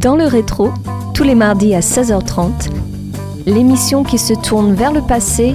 Dans 0.00 0.16
le 0.16 0.24
rétro, 0.24 0.70
tous 1.12 1.24
les 1.24 1.34
mardis 1.34 1.74
à 1.74 1.80
16h30, 1.80 2.70
l'émission 3.44 4.02
qui 4.02 4.16
se 4.16 4.32
tourne 4.32 4.72
vers 4.72 4.94
le 4.94 5.02
passé 5.02 5.54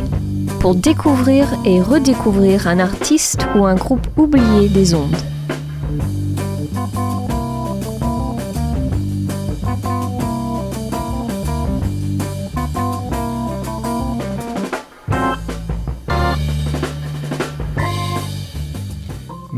pour 0.60 0.75
découvrir 0.75 1.47
et 1.65 1.81
redécouvrir 1.81 2.68
un 2.68 2.78
artiste 2.78 3.39
ou 3.55 3.66
un 3.66 3.73
groupe 3.73 4.08
oublié 4.18 4.70
des 4.70 4.94
ondes. 4.94 5.16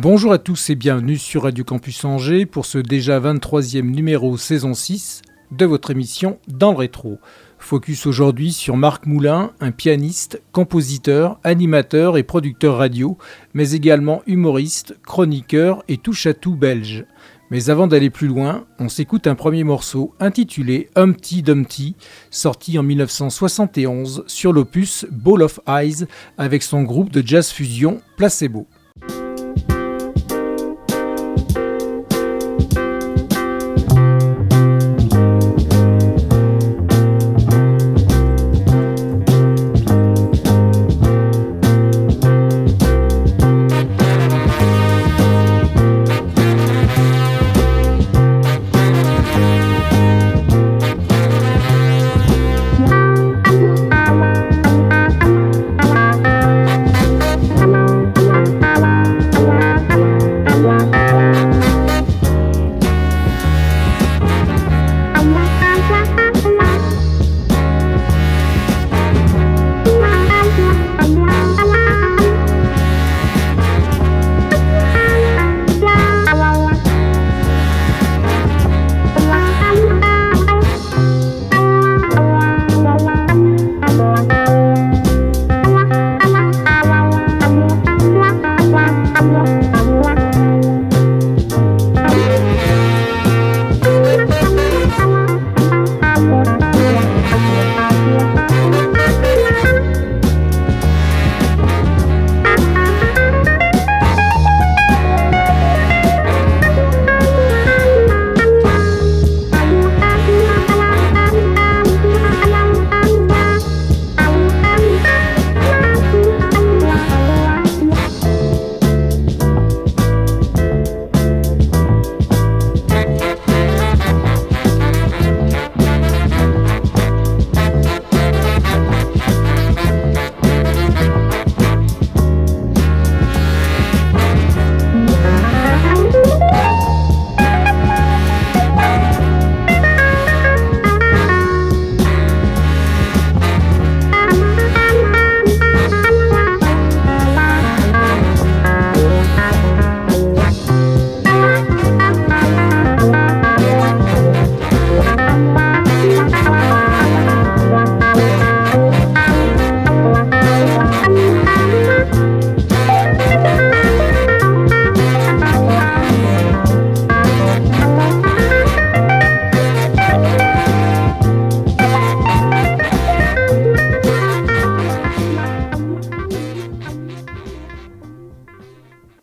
Bonjour 0.10 0.32
à 0.32 0.38
tous 0.38 0.70
et 0.70 0.76
bienvenue 0.76 1.18
sur 1.18 1.44
Radio 1.44 1.66
Campus 1.66 2.06
Angers 2.06 2.46
pour 2.46 2.66
ce 2.66 2.78
déjà 2.78 3.20
23e 3.20 3.82
numéro 3.82 4.38
saison 4.38 4.74
6 4.74 5.22
de 5.52 5.66
votre 5.66 5.92
émission 5.92 6.40
Dans 6.48 6.72
le 6.72 6.78
rétro. 6.78 7.20
Focus 7.60 8.06
aujourd'hui 8.06 8.54
sur 8.54 8.78
Marc 8.78 9.06
Moulin, 9.06 9.52
un 9.60 9.72
pianiste, 9.72 10.42
compositeur, 10.54 11.42
animateur 11.44 12.18
et 12.18 12.24
producteur 12.24 12.78
radio, 12.78 13.18
mais 13.54 13.72
également 13.72 14.22
humoriste, 14.28 14.96
chroniqueur 15.06 15.84
et 15.90 15.98
touche-à-tout 15.98 16.56
belge. 16.56 17.04
Mais 17.52 17.70
avant 17.70 17.88
d'aller 17.88 18.10
plus 18.10 18.30
loin, 18.30 18.66
on 18.80 18.88
s'écoute 18.88 19.28
un 19.28 19.36
premier 19.36 19.66
morceau 19.66 20.14
intitulé 20.22 20.90
Humpty 20.96 21.44
Dumpty, 21.44 21.98
sorti 22.32 22.80
en 22.80 22.84
1971 22.84 24.24
sur 24.28 24.54
l'opus 24.54 25.06
Ball 25.12 25.42
of 25.42 25.60
Eyes 25.68 26.06
avec 26.38 26.64
son 26.64 26.84
groupe 26.84 27.12
de 27.12 27.22
jazz 27.28 27.52
fusion 27.52 28.00
Placebo. 28.16 28.68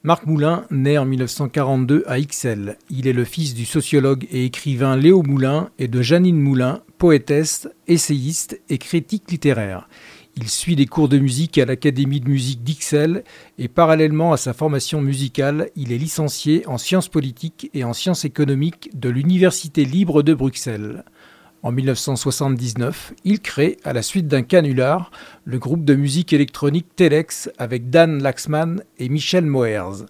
Marc 0.07 0.27
Moulin 0.27 0.67
naît 0.71 0.99
en 0.99 1.07
1942 1.07 2.05
à 2.07 2.19
Ixelles. 2.19 2.77
Il 2.91 3.09
est 3.09 3.15
le 3.15 3.25
fils 3.25 3.55
du 3.55 3.65
sociologue 3.65 4.27
et 4.31 4.45
écrivain 4.45 4.99
Léo 4.99 5.23
Moulin 5.23 5.71
et 5.79 5.89
de 5.89 6.03
Janine 6.03 6.39
Moulin, 6.39 6.83
poétesse, 6.99 7.69
essayiste 7.89 8.61
et 8.69 8.77
critique 8.77 9.31
littéraire. 9.31 9.89
Il 10.37 10.51
suit 10.51 10.77
des 10.77 10.85
cours 10.85 11.09
de 11.09 11.19
musique 11.19 11.57
à 11.57 11.65
l'Académie 11.65 12.21
de 12.21 12.29
musique 12.29 12.63
d'Ixelles 12.63 13.25
et 13.57 13.69
parallèlement 13.69 14.35
à 14.35 14.37
sa 14.37 14.53
formation 14.53 15.01
musicale, 15.01 15.71
il 15.75 15.91
est 15.91 15.97
licencié 15.97 16.67
en 16.67 16.77
sciences 16.77 17.09
politiques 17.09 17.71
et 17.73 17.83
en 17.83 17.95
sciences 17.95 18.27
économiques 18.27 18.91
de 18.93 19.09
l'Université 19.09 19.87
libre 19.87 20.23
de 20.23 20.35
Bruxelles. 20.35 21.05
En 21.65 21.73
1979, 21.73 23.15
il 23.25 23.41
crée, 23.41 23.79
à 23.85 23.95
la 23.95 24.03
suite 24.03 24.29
d'un 24.29 24.43
canular, 24.43 25.11
le 25.47 25.59
groupe 25.59 25.83
de 25.83 25.95
musique 25.95 26.35
électronique 26.35 26.95
Telex 26.95 27.51
avec 27.57 27.89
Dan 27.89 28.23
Laxman 28.23 28.83
et 28.99 29.09
Michel 29.09 29.47
Moers. 29.47 30.05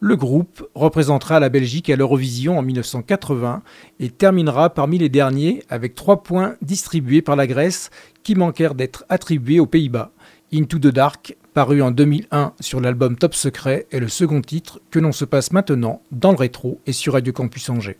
Le 0.00 0.16
groupe 0.16 0.68
représentera 0.74 1.40
la 1.40 1.48
Belgique 1.48 1.88
à 1.88 1.96
l'Eurovision 1.96 2.58
en 2.58 2.62
1980 2.62 3.62
et 4.00 4.10
terminera 4.10 4.68
parmi 4.68 4.98
les 4.98 5.08
derniers 5.08 5.62
avec 5.70 5.94
trois 5.94 6.22
points 6.22 6.56
distribués 6.60 7.22
par 7.22 7.36
la 7.36 7.46
Grèce 7.46 7.88
qui 8.22 8.34
manquèrent 8.34 8.74
d'être 8.74 9.06
attribués 9.08 9.60
aux 9.60 9.66
Pays-Bas. 9.66 10.12
Into 10.52 10.78
the 10.78 10.88
Dark, 10.88 11.38
paru 11.54 11.80
en 11.80 11.90
2001 11.90 12.52
sur 12.60 12.82
l'album 12.82 13.16
Top 13.16 13.34
Secret, 13.34 13.86
est 13.92 14.00
le 14.00 14.08
second 14.08 14.42
titre 14.42 14.78
que 14.90 14.98
l'on 14.98 15.12
se 15.12 15.24
passe 15.24 15.52
maintenant 15.52 16.02
dans 16.12 16.32
le 16.32 16.36
rétro 16.36 16.82
et 16.86 16.92
sur 16.92 17.14
Radio 17.14 17.32
Campus 17.32 17.70
Angers. 17.70 17.96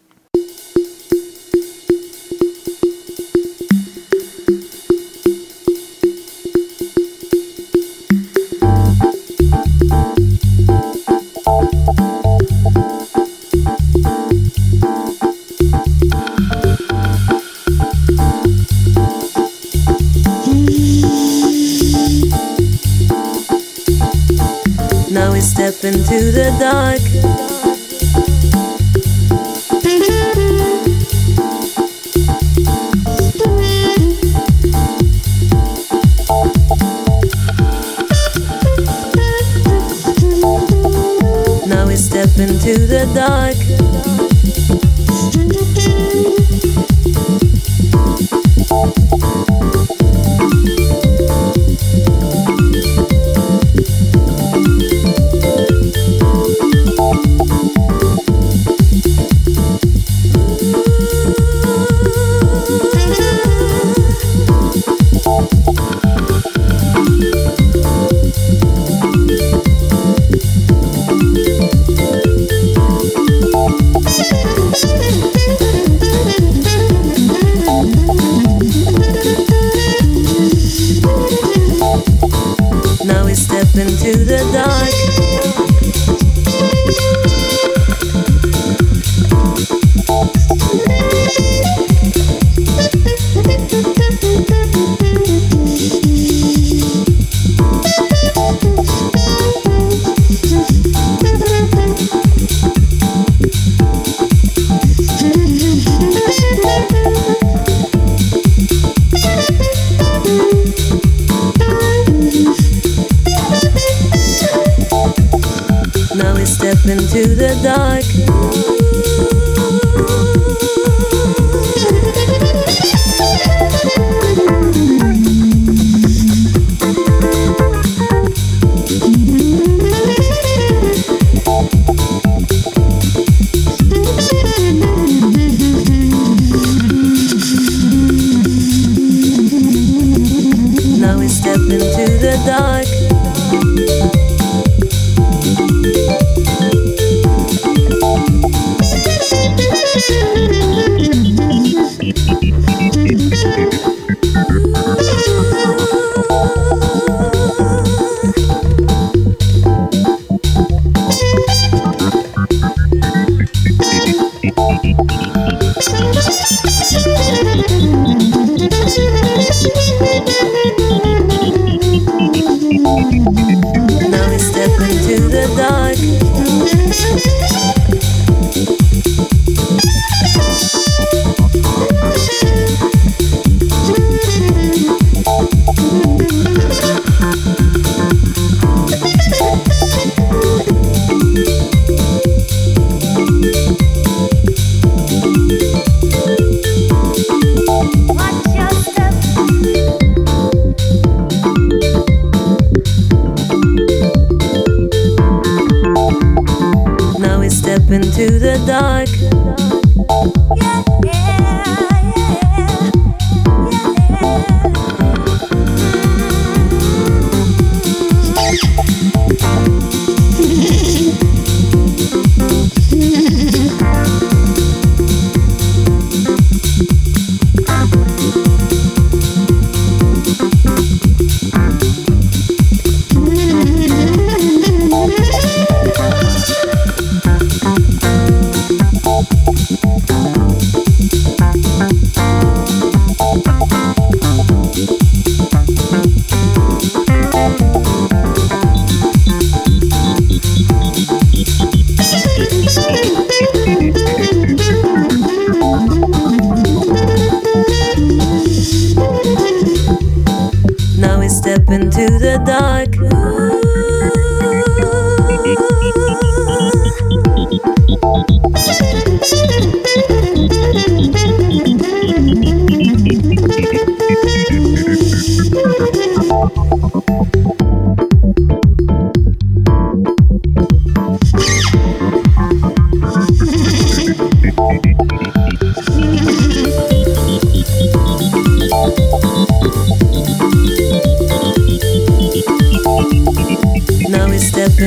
Step 116.71 116.85
into 116.87 117.35
the 117.35 117.59
dark. 117.63 119.38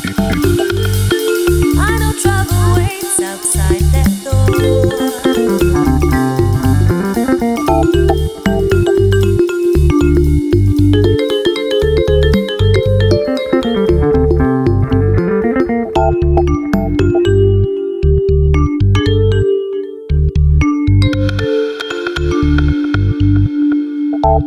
Now 24.36 24.42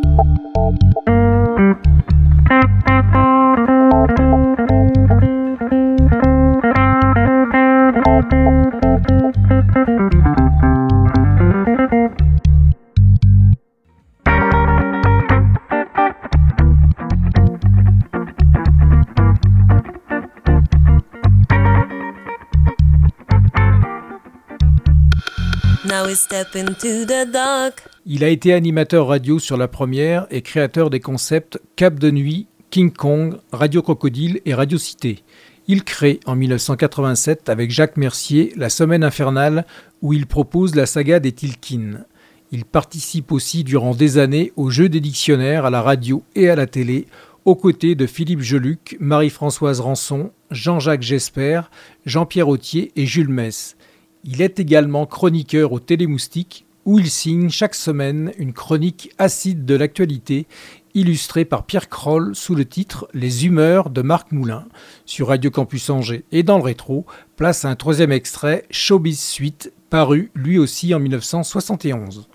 we 26.05 26.13
step 26.13 26.55
into 26.55 27.05
the 27.05 27.27
dark. 27.31 27.98
Il 28.11 28.23
a 28.23 28.29
été 28.29 28.53
animateur 28.53 29.05
radio 29.05 29.37
sur 29.37 29.55
la 29.55 29.67
première 29.67 30.25
et 30.31 30.41
créateur 30.41 30.89
des 30.89 30.99
concepts 30.99 31.61
Cap 31.75 31.99
de 31.99 32.09
Nuit, 32.09 32.47
King 32.71 32.91
Kong, 32.91 33.37
Radio 33.51 33.83
Crocodile 33.83 34.41
et 34.45 34.55
Radio 34.55 34.79
Cité. 34.79 35.19
Il 35.67 35.83
crée 35.83 36.19
en 36.25 36.35
1987 36.35 37.49
avec 37.49 37.69
Jacques 37.69 37.97
Mercier 37.97 38.51
la 38.55 38.69
Semaine 38.69 39.03
infernale 39.03 39.63
où 40.01 40.11
il 40.13 40.25
propose 40.25 40.73
la 40.73 40.87
saga 40.87 41.19
des 41.19 41.33
Tilkins. 41.33 42.03
Il 42.51 42.65
participe 42.65 43.31
aussi 43.31 43.63
durant 43.63 43.93
des 43.93 44.17
années 44.17 44.53
au 44.55 44.71
jeu 44.71 44.89
des 44.89 45.01
dictionnaires 45.01 45.65
à 45.65 45.69
la 45.69 45.83
radio 45.83 46.23
et 46.33 46.49
à 46.49 46.55
la 46.55 46.65
télé 46.65 47.05
aux 47.45 47.55
côtés 47.55 47.93
de 47.93 48.07
Philippe 48.07 48.41
Geluc, 48.41 48.97
Marie-Françoise 48.99 49.81
Rançon, 49.81 50.31
Jean-Jacques 50.49 51.03
Gesper, 51.03 51.61
Jean-Pierre 52.07 52.49
Autier 52.49 52.91
et 52.95 53.05
Jules 53.05 53.29
Mess. 53.29 53.77
Il 54.23 54.41
est 54.41 54.59
également 54.59 55.05
chroniqueur 55.05 55.73
au 55.73 55.79
Télémoustique 55.79 56.65
où 56.89 56.97
il 56.97 57.11
signe 57.11 57.49
chaque 57.49 57.75
semaine 57.75 58.31
une 58.39 58.51
chronique 58.51 59.11
acide 59.19 59.63
de 59.63 59.75
l'actualité 59.75 60.47
illustrée 60.95 61.45
par 61.45 61.67
Pierre 61.67 61.87
Kroll 61.87 62.35
sous 62.35 62.55
le 62.55 62.65
titre 62.65 63.07
Les 63.13 63.45
humeurs 63.45 63.91
de 63.91 64.01
Marc 64.01 64.31
Moulin 64.31 64.65
sur 65.05 65.27
Radio 65.27 65.51
Campus 65.51 65.91
Angers. 65.91 66.23
Et 66.31 66.41
dans 66.41 66.57
le 66.57 66.63
rétro, 66.63 67.05
place 67.35 67.63
un 67.63 67.75
troisième 67.75 68.11
extrait, 68.11 68.65
Showbiz 68.71 69.19
Suite, 69.19 69.71
paru 69.91 70.31
lui 70.33 70.57
aussi 70.57 70.95
en 70.95 70.99
1971. 70.99 72.27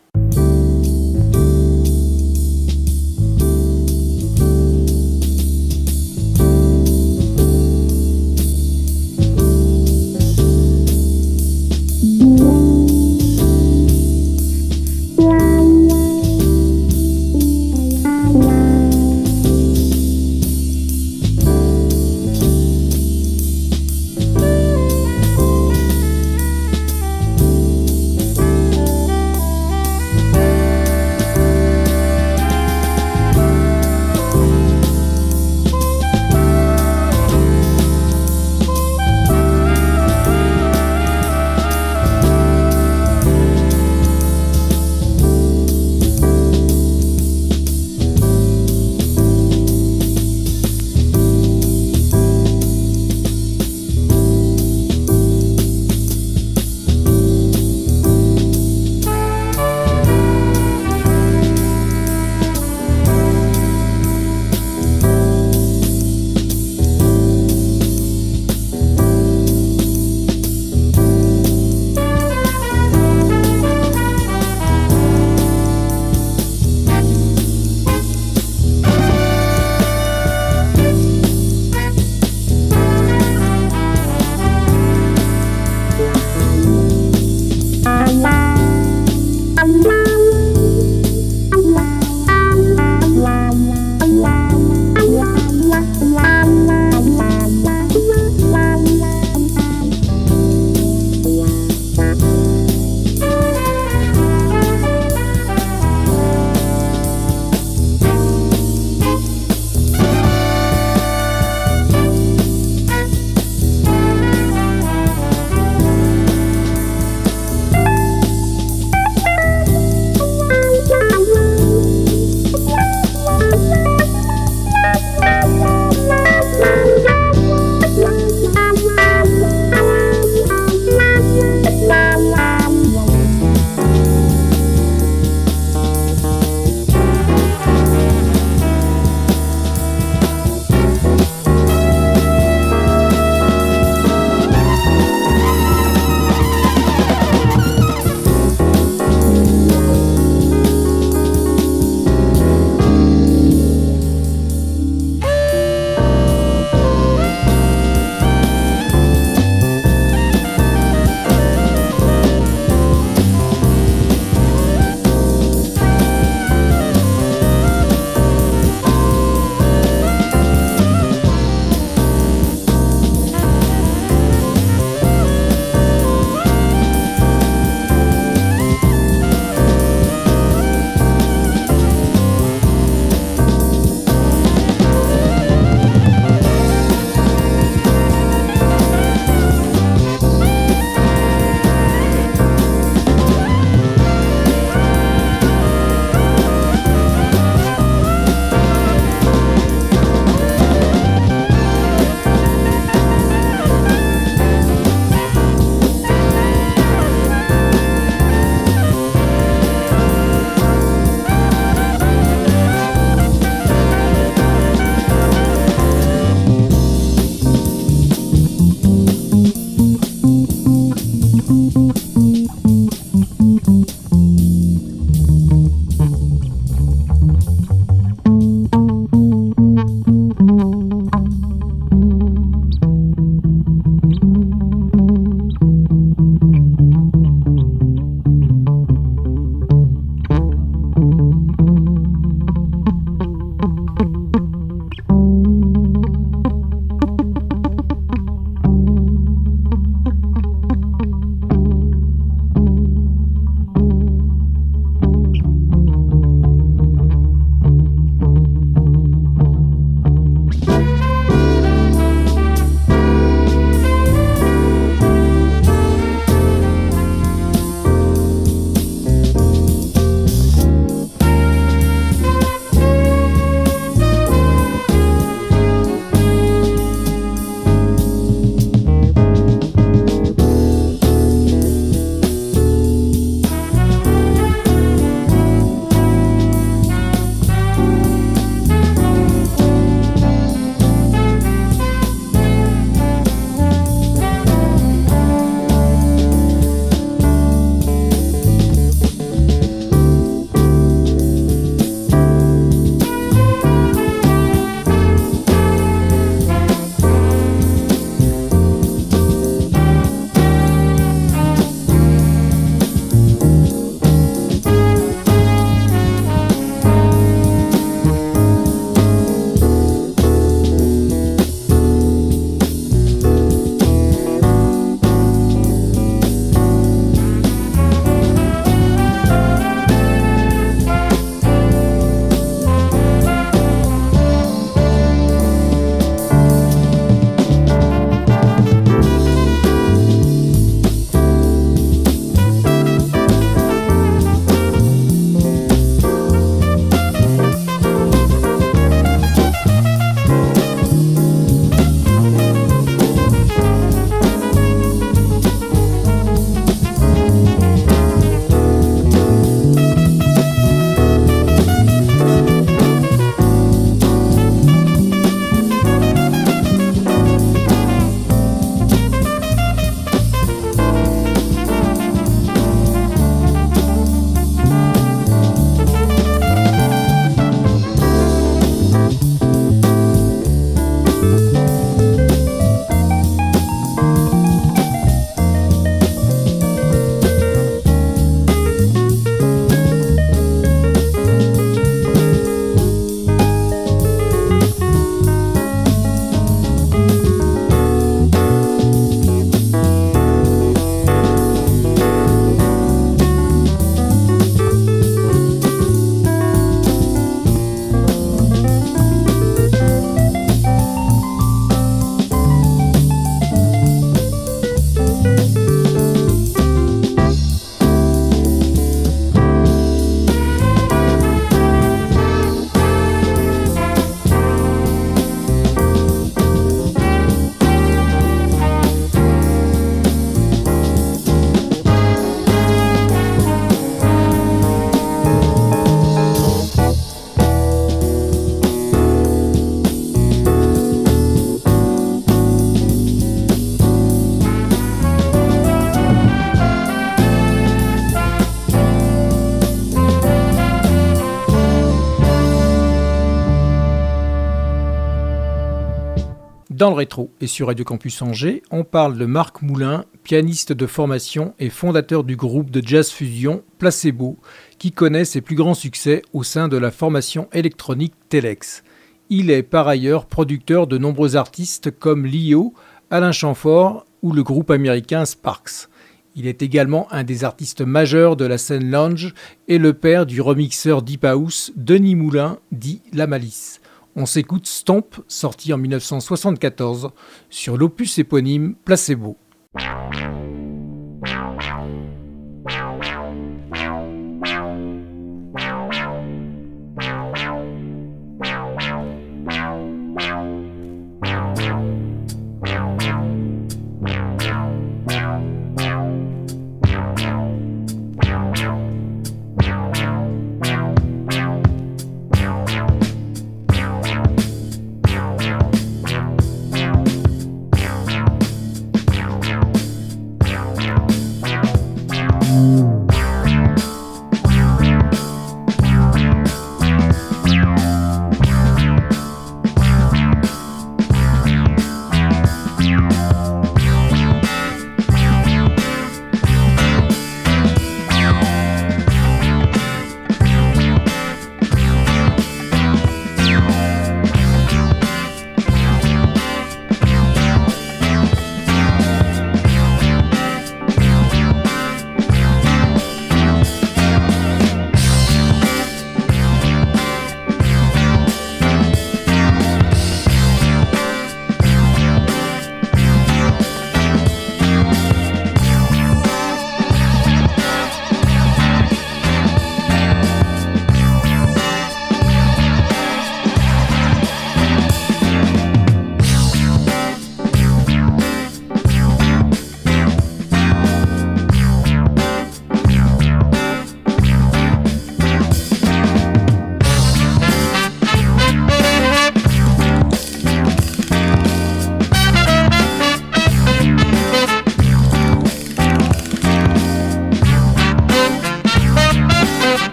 Dans 456.85 456.91
le 456.91 456.97
rétro 456.97 457.31
et 457.41 457.47
sur 457.47 457.69
Radio 457.69 457.83
Campus 457.83 458.21
Angers, 458.21 458.63
on 458.71 458.85
parle 458.85 459.17
de 459.17 459.25
Marc 459.25 459.63
Moulin, 459.63 460.05
pianiste 460.23 460.75
de 460.75 460.85
formation 460.87 461.55
et 461.59 461.71
fondateur 461.71 462.25
du 462.25 462.37
groupe 462.37 462.71
de 462.71 462.87
jazz 462.87 463.09
fusion 463.11 463.65
Placebo, 463.79 464.37
qui 464.77 464.93
connaît 464.93 465.25
ses 465.25 465.41
plus 465.41 465.57
grands 465.57 465.73
succès 465.73 466.21
au 466.35 466.43
sein 466.43 466.69
de 466.69 466.77
la 466.77 466.91
formation 466.91 467.49
électronique 467.55 468.13
Telex. 468.29 468.85
Il 469.31 469.51
est 469.51 469.63
par 469.63 469.89
ailleurs 469.89 470.27
producteur 470.27 470.87
de 470.87 470.99
nombreux 470.99 471.37
artistes 471.37 471.91
comme 471.91 472.27
Lio, 472.27 472.75
Alain 473.11 473.33
Chamfort 473.33 474.05
ou 474.21 474.33
le 474.33 474.43
groupe 474.43 474.71
américain 474.71 475.25
Sparks. 475.25 475.89
Il 476.37 476.47
est 476.47 476.61
également 476.61 477.11
un 477.11 477.25
des 477.25 477.45
artistes 477.45 477.81
majeurs 477.81 478.37
de 478.37 478.45
la 478.45 478.59
scène 478.59 478.91
lounge 478.91 479.33
et 479.69 479.79
le 479.79 479.95
père 479.95 480.27
du 480.27 480.43
remixeur 480.43 481.01
Deep 481.01 481.25
House 481.25 481.73
Denis 481.77 482.15
Moulin, 482.15 482.59
dit 482.73 483.01
La 483.15 483.27
Malice. 483.27 483.81
On 484.17 484.27
s'écoute 484.27 484.67
Stomp, 484.67 485.17
sorti 485.27 485.73
en 485.73 485.79
1974, 485.79 487.11
sur 487.51 487.77
l'opus 487.77 488.19
éponyme 488.19 488.75
Placebo. 488.85 489.37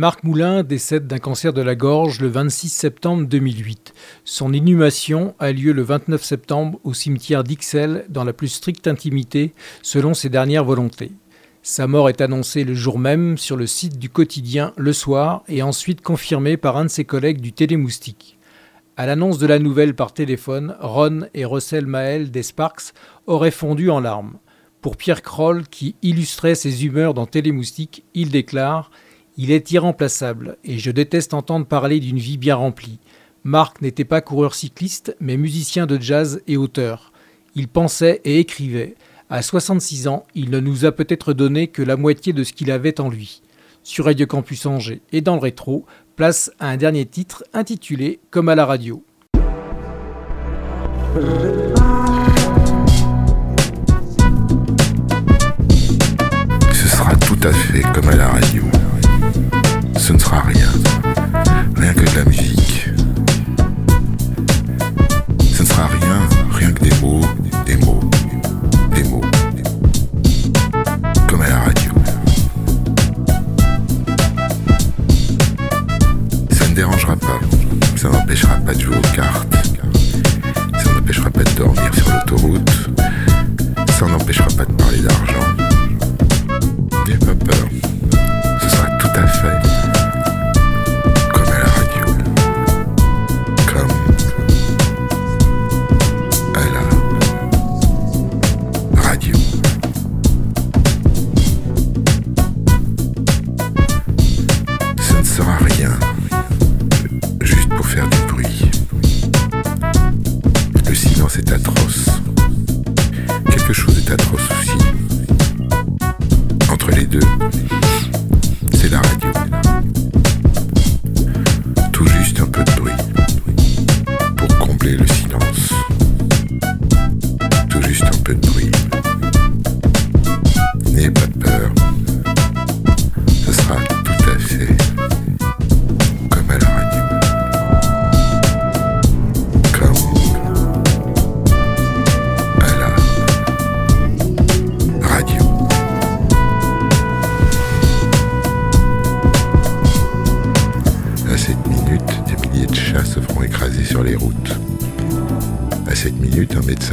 Marc 0.00 0.24
Moulin 0.24 0.62
décède 0.62 1.06
d'un 1.06 1.18
cancer 1.18 1.52
de 1.52 1.60
la 1.60 1.74
gorge 1.74 2.22
le 2.22 2.28
26 2.28 2.70
septembre 2.70 3.26
2008. 3.26 3.92
Son 4.24 4.50
inhumation 4.54 5.34
a 5.38 5.52
lieu 5.52 5.72
le 5.72 5.82
29 5.82 6.24
septembre 6.24 6.80
au 6.84 6.94
cimetière 6.94 7.44
d'Ixelles 7.44 8.06
dans 8.08 8.24
la 8.24 8.32
plus 8.32 8.48
stricte 8.48 8.86
intimité 8.86 9.52
selon 9.82 10.14
ses 10.14 10.30
dernières 10.30 10.64
volontés. 10.64 11.12
Sa 11.60 11.86
mort 11.86 12.08
est 12.08 12.22
annoncée 12.22 12.64
le 12.64 12.72
jour 12.72 12.98
même 12.98 13.36
sur 13.36 13.56
le 13.58 13.66
site 13.66 13.98
du 13.98 14.08
quotidien 14.08 14.72
Le 14.78 14.94
Soir 14.94 15.44
et 15.48 15.62
ensuite 15.62 16.00
confirmée 16.00 16.56
par 16.56 16.78
un 16.78 16.86
de 16.86 16.90
ses 16.90 17.04
collègues 17.04 17.42
du 17.42 17.52
Télémoustique. 17.52 18.38
À 18.96 19.04
l'annonce 19.04 19.36
de 19.36 19.46
la 19.46 19.58
nouvelle 19.58 19.94
par 19.94 20.14
téléphone, 20.14 20.76
Ron 20.80 21.26
et 21.34 21.44
Russell 21.44 21.84
Mael 21.84 22.30
des 22.30 22.42
Sparks 22.42 22.94
auraient 23.26 23.50
fondu 23.50 23.90
en 23.90 24.00
larmes. 24.00 24.38
Pour 24.80 24.96
Pierre 24.96 25.20
Kroll, 25.20 25.68
qui 25.68 25.94
illustrait 26.00 26.54
ses 26.54 26.86
humeurs 26.86 27.12
dans 27.12 27.26
Télémoustique, 27.26 28.02
il 28.14 28.30
déclare 28.30 28.90
il 29.36 29.50
est 29.50 29.70
irremplaçable 29.70 30.56
et 30.64 30.78
je 30.78 30.90
déteste 30.90 31.34
entendre 31.34 31.66
parler 31.66 32.00
d'une 32.00 32.18
vie 32.18 32.36
bien 32.36 32.56
remplie. 32.56 32.98
Marc 33.44 33.80
n'était 33.80 34.04
pas 34.04 34.20
coureur 34.20 34.54
cycliste, 34.54 35.16
mais 35.20 35.36
musicien 35.36 35.86
de 35.86 36.00
jazz 36.00 36.42
et 36.46 36.56
auteur. 36.56 37.12
Il 37.54 37.68
pensait 37.68 38.20
et 38.24 38.38
écrivait. 38.38 38.96
À 39.30 39.42
66 39.42 40.08
ans, 40.08 40.26
il 40.34 40.50
ne 40.50 40.60
nous 40.60 40.84
a 40.84 40.92
peut-être 40.92 41.32
donné 41.32 41.68
que 41.68 41.82
la 41.82 41.96
moitié 41.96 42.32
de 42.32 42.44
ce 42.44 42.52
qu'il 42.52 42.70
avait 42.70 43.00
en 43.00 43.08
lui. 43.08 43.42
Sur 43.82 44.06
Radio 44.06 44.26
Campus 44.26 44.66
Angers 44.66 45.00
et 45.12 45.20
dans 45.20 45.36
le 45.36 45.40
rétro, 45.40 45.86
place 46.16 46.52
à 46.58 46.68
un 46.68 46.76
dernier 46.76 47.06
titre 47.06 47.44
intitulé 47.54 48.20
Comme 48.30 48.48
à 48.48 48.54
la 48.54 48.66
radio. 48.66 49.02
Ce 56.72 56.88
sera 56.88 57.16
tout 57.16 57.38
à 57.42 57.52
fait 57.52 57.82
comme 57.94 58.08
à 58.10 58.16
la 58.16 58.28
radio 58.28 58.64
ce 60.10 60.14
ne 60.14 60.18
sera 60.18 60.40
rien. 60.40 60.68
Rien 61.76 61.94
que 61.94 62.00
de 62.00 62.16
la 62.16 62.24
musique. 62.24 62.88
Ce 65.54 65.62
ne 65.62 65.68
sera 65.68 65.86
rien, 65.86 66.18
rien 66.50 66.72
que 66.72 66.82
des 66.82 66.94
mots, 67.00 67.20
des 67.64 67.76
mots, 67.76 68.00
des 68.92 69.04
mots. 69.04 69.20
Comme 71.28 71.42
à 71.42 71.48
la 71.48 71.60
radio. 71.60 71.92
Ça 76.50 76.68
ne 76.68 76.74
dérangera 76.74 77.14
pas. 77.14 77.38
Ça 77.94 78.08
n'empêchera 78.08 78.56
pas 78.56 78.74
de 78.74 78.80
jouer 78.80 78.96
aux 78.96 79.14
cartes. 79.14 79.59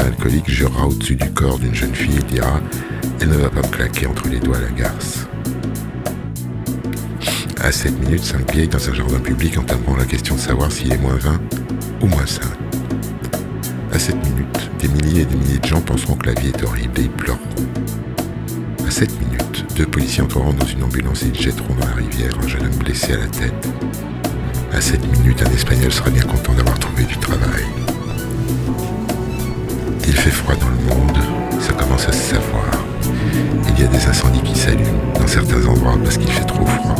Alcoolique 0.05 0.49
jurera 0.49 0.87
au-dessus 0.87 1.15
du 1.15 1.29
corps 1.31 1.59
d'une 1.59 1.73
jeune 1.73 1.93
fille 1.93 2.17
et 2.17 2.23
dira 2.23 2.59
Elle 3.19 3.29
ne 3.29 3.35
va 3.35 3.49
pas 3.49 3.61
me 3.61 3.71
claquer 3.71 4.07
entre 4.07 4.27
les 4.27 4.39
doigts 4.39 4.59
la 4.59 4.69
garce. 4.69 5.27
À 7.59 7.71
cette 7.71 7.99
minute, 7.99 8.23
cinq 8.23 8.51
vieilles 8.53 8.67
dans 8.67 8.89
un 8.89 8.93
jardin 8.93 9.19
public 9.19 9.57
entameront 9.57 9.95
la 9.95 10.05
question 10.05 10.35
de 10.35 10.39
savoir 10.39 10.71
s'il 10.71 10.93
est 10.93 10.97
moins 10.97 11.17
20 11.17 11.39
ou 12.01 12.07
moins 12.07 12.25
5. 12.25 12.43
À 13.91 13.99
cette 13.99 14.23
minute, 14.23 14.69
des 14.79 14.87
milliers 14.87 15.21
et 15.21 15.25
des 15.25 15.35
milliers 15.35 15.59
de 15.59 15.67
gens 15.67 15.81
penseront 15.81 16.15
que 16.15 16.27
la 16.27 16.39
vie 16.39 16.49
est 16.49 16.63
horrible 16.63 16.99
et 16.99 17.03
ils 17.03 17.09
pleureront. 17.09 17.41
À 18.87 18.91
cette 18.91 19.19
minute, 19.19 19.65
deux 19.75 19.85
policiers 19.85 20.23
entreront 20.23 20.53
dans 20.53 20.65
une 20.65 20.83
ambulance 20.83 21.23
et 21.23 21.27
ils 21.27 21.41
jetteront 21.41 21.73
dans 21.73 21.87
la 21.87 21.95
rivière 21.95 22.31
un 22.41 22.47
jeune 22.47 22.65
homme 22.65 22.77
blessé 22.77 23.13
à 23.13 23.17
la 23.17 23.27
tête. 23.27 23.67
À 24.71 24.79
cette 24.79 25.05
minute, 25.17 25.41
un 25.41 25.51
Espagnol 25.51 25.91
sera 25.91 26.09
bien 26.09 26.23
content 26.23 26.53
d'avoir 26.53 26.77
trouvé 26.77 27.03
du 27.03 27.17
travail. 27.17 27.65
Il 30.07 30.15
fait 30.15 30.31
froid 30.31 30.55
dans 30.55 30.69
le 30.69 30.95
monde, 30.95 31.17
ça 31.59 31.73
commence 31.73 32.07
à 32.07 32.13
se 32.13 32.35
savoir. 32.35 32.63
Il 33.67 33.83
y 33.83 33.83
a 33.83 33.87
des 33.87 34.07
incendies 34.07 34.41
qui 34.41 34.57
s'allument 34.57 35.13
dans 35.19 35.27
certains 35.27 35.65
endroits 35.65 35.97
parce 36.03 36.17
qu'il 36.17 36.31
fait 36.31 36.45
trop 36.45 36.65
froid. 36.65 36.95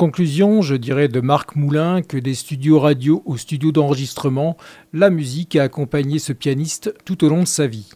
Conclusion, 0.00 0.62
je 0.62 0.76
dirais 0.76 1.08
de 1.08 1.20
Marc 1.20 1.56
Moulin 1.56 2.00
que 2.00 2.16
des 2.16 2.32
studios 2.32 2.80
radio 2.80 3.22
aux 3.26 3.36
studios 3.36 3.70
d'enregistrement, 3.70 4.56
la 4.94 5.10
musique 5.10 5.56
a 5.56 5.64
accompagné 5.64 6.18
ce 6.18 6.32
pianiste 6.32 6.94
tout 7.04 7.22
au 7.22 7.28
long 7.28 7.40
de 7.40 7.46
sa 7.46 7.66
vie. 7.66 7.90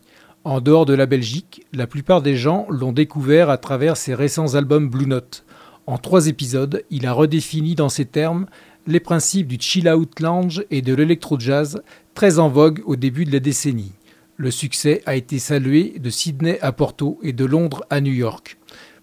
En 0.44 0.60
dehors 0.60 0.84
de 0.84 0.92
la 0.92 1.06
Belgique, 1.06 1.64
la 1.72 1.86
plupart 1.86 2.20
des 2.20 2.36
gens 2.36 2.66
l'ont 2.68 2.92
découvert 2.92 3.48
à 3.48 3.56
travers 3.56 3.96
ses 3.96 4.14
récents 4.14 4.54
albums 4.54 4.90
Blue 4.90 5.06
Note. 5.06 5.46
En 5.86 5.96
trois 5.96 6.26
épisodes, 6.26 6.84
il 6.90 7.06
a 7.06 7.14
redéfini 7.14 7.74
dans 7.74 7.88
ces 7.88 8.04
termes 8.04 8.48
les 8.86 9.00
principes 9.00 9.48
du 9.48 9.56
chill 9.58 9.88
out 9.88 10.20
lounge 10.20 10.62
et 10.70 10.82
de 10.82 10.92
l'électro 10.92 11.40
jazz, 11.40 11.82
très 12.12 12.38
en 12.38 12.50
vogue 12.50 12.82
au 12.84 12.96
début 12.96 13.24
de 13.24 13.32
la 13.32 13.40
décennie. 13.40 13.94
Le 14.36 14.50
succès 14.50 15.00
a 15.06 15.16
été 15.16 15.38
salué 15.38 15.94
de 15.98 16.10
Sydney 16.10 16.58
à 16.60 16.72
Porto 16.72 17.18
et 17.22 17.32
de 17.32 17.46
Londres 17.46 17.82
à 17.88 18.02
New 18.02 18.12
York. 18.12 18.58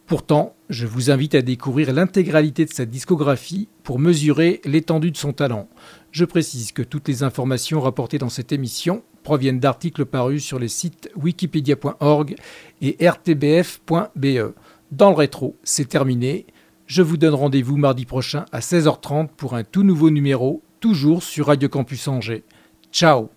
Pourtant, 0.06 0.56
je 0.72 0.88
vous 0.88 1.12
invite 1.12 1.36
à 1.36 1.42
découvrir 1.42 1.94
l'intégralité 1.94 2.66
de 2.66 2.74
sa 2.74 2.86
discographie 2.86 3.68
pour 3.84 4.00
mesurer 4.00 4.62
l'étendue 4.64 5.12
de 5.12 5.18
son 5.18 5.34
talent. 5.34 5.68
Je 6.12 6.24
précise 6.24 6.72
que 6.72 6.82
toutes 6.82 7.10
les 7.10 7.24
informations 7.24 7.82
rapportées 7.82 8.18
dans 8.18 8.30
cette 8.30 8.54
émission 8.54 9.04
proviennent 9.22 9.60
d'articles 9.60 10.06
parus 10.06 10.44
sur 10.44 10.60
les 10.60 10.70
sites 10.70 11.12
wikipedia.org 11.18 12.36
et 12.82 12.98
rtbf.be. 13.06 14.54
Dans 14.92 15.10
le 15.10 15.16
rétro, 15.16 15.58
c'est 15.64 15.90
terminé. 15.90 16.48
Je 16.86 17.02
vous 17.02 17.18
donne 17.18 17.34
rendez-vous 17.34 17.76
mardi 17.76 18.06
prochain 18.06 18.46
à 18.54 18.60
16h30 18.60 19.28
pour 19.36 19.56
un 19.56 19.66
tout 19.66 19.84
nouveau 19.84 20.10
numéro, 20.10 20.64
toujours 20.80 21.22
sur 21.22 21.48
Radio 21.48 21.68
Campus 21.68 22.08
Angers. 22.08 22.46
Ciao 22.94 23.30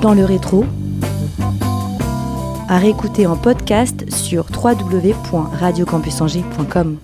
Dans 0.00 0.14
le 0.14 0.24
rétro, 0.24 0.64
à 2.68 2.78
réécouter 2.78 3.26
en 3.26 3.36
podcast 3.36 4.08
sur 4.12 4.46
www.radiocampusangers.com. 4.62 6.98